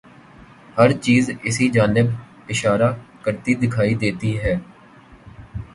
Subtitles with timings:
[0.77, 2.07] ہر چیز اسی جانب
[2.49, 2.89] اشارہ
[3.23, 4.55] کرتی دکھائی دیتی ہے۔